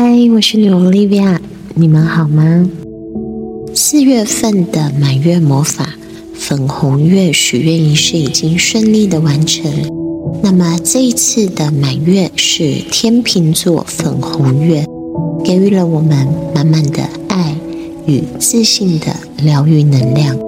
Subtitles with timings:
[0.00, 1.40] 嗨，我是女王 Livia，
[1.74, 2.70] 你们好吗？
[3.74, 5.92] 四月份的满月魔法
[6.34, 9.68] 粉红月许愿仪式已经顺利的完成。
[10.40, 14.86] 那么这一次的满月是天秤座粉红月，
[15.44, 17.56] 给予了我们满满的爱
[18.06, 19.06] 与自信的
[19.42, 20.38] 疗愈能量。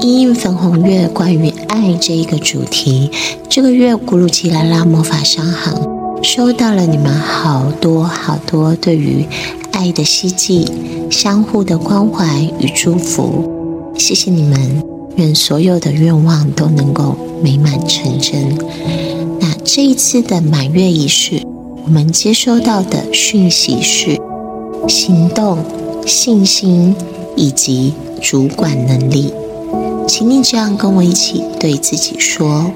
[0.00, 3.10] 因应粉红月关于爱这一个主题，
[3.50, 5.95] 这个月古鲁奇拉拉魔法商行。
[6.22, 9.24] 收到了你们好多好多对于
[9.72, 10.66] 爱的希冀、
[11.10, 14.82] 相互的关怀与祝福，谢谢你们！
[15.16, 18.58] 愿所有的愿望都能够美满成真。
[19.40, 21.42] 那这一次的满月仪式，
[21.84, 24.20] 我们接收到的讯息是
[24.88, 25.58] 行动、
[26.06, 26.94] 信心
[27.34, 29.32] 以及主管能力。
[30.06, 32.70] 请你这样跟我一起对自己说。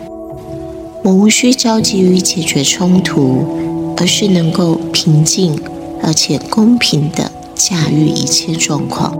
[1.02, 5.58] 我无需着急于解决冲突，而是能够平静
[6.02, 9.16] 而且公平地驾驭一切状况。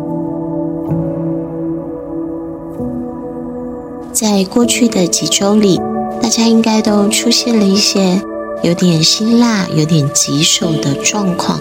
[4.12, 5.80] 在过去的几周里，
[6.20, 8.20] 大家应该都出现了一些
[8.62, 11.58] 有点辛辣、有点棘手的状况，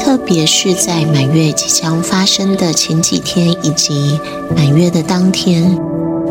[0.00, 4.18] 特别是在满月即将发生的前几天以及
[4.56, 5.78] 满月的当天。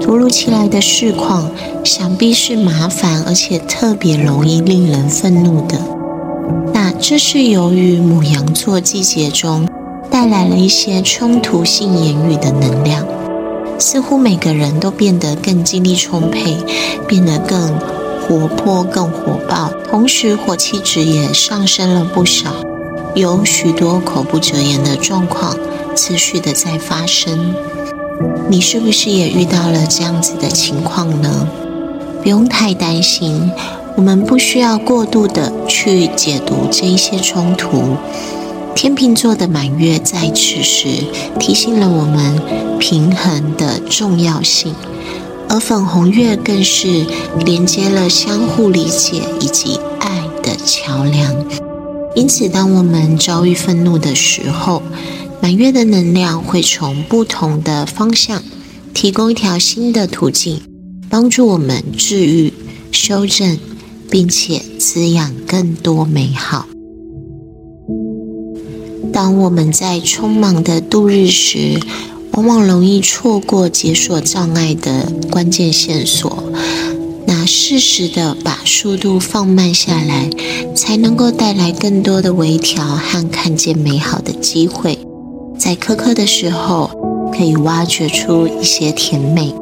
[0.01, 1.51] 突如其来的事况，
[1.83, 5.77] 想必是麻烦而且特别容易令人愤怒的。
[6.73, 9.67] 那这是由于母羊座季节中
[10.09, 13.05] 带来了一些冲突性言语的能量，
[13.77, 16.57] 似乎每个人都变得更精力充沛，
[17.07, 17.77] 变得更
[18.21, 22.49] 活泼、更火爆，同时火气值也上升了不少，
[23.15, 25.55] 有许多口不择言的状况
[25.95, 27.53] 持续的在发生。
[28.51, 31.47] 你是不是也遇到了这样子的情况呢？
[32.23, 33.51] 不用太担心，
[33.95, 37.95] 我们不需要过度的去解读这一些冲突。
[38.75, 40.87] 天秤座的满月在此时
[41.39, 42.41] 提醒了我们
[42.79, 44.73] 平衡的重要性，
[45.47, 47.05] 而粉红月更是
[47.45, 51.35] 连接了相互理解以及爱的桥梁。
[52.15, 54.81] 因此，当我们遭遇愤怒的时候，
[55.41, 58.43] 满月的能量会从不同的方向
[58.93, 60.61] 提供一条新的途径，
[61.09, 62.53] 帮助我们治愈、
[62.91, 63.57] 修正，
[64.09, 66.67] 并且滋养更多美好。
[69.13, 71.79] 当我们在匆忙的度日时，
[72.33, 76.43] 往往容易错过解锁障碍的关键线索。
[77.25, 80.29] 那适时的把速度放慢下来，
[80.75, 84.99] 才能够带来更多的微调和看见美好的机会。
[85.69, 86.89] 在苛刻的时候，
[87.31, 89.53] 可以挖掘出一些甜美。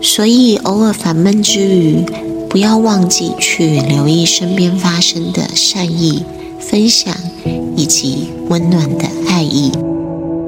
[0.00, 2.02] 所以，偶尔烦闷之余，
[2.48, 6.24] 不要忘记去留意身边发生的善意、
[6.58, 7.14] 分享
[7.76, 9.70] 以及温暖的爱意。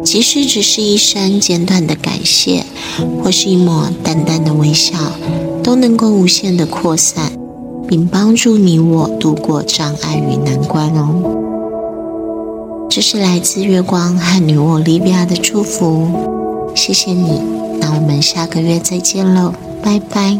[0.03, 2.65] 即使只是一声简短的感谢，
[3.23, 4.97] 或是一抹淡淡的微笑，
[5.63, 7.31] 都能够无限的扩散，
[7.87, 11.50] 并帮助你我度过障碍与难关哦。
[12.91, 17.41] 这是来自月光和女巫莉比亚的祝福，谢谢你。
[17.81, 20.37] 那我们下个月再见喽，拜拜。